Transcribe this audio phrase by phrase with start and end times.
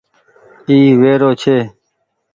[0.69, 1.57] اي ويرو ڇي۔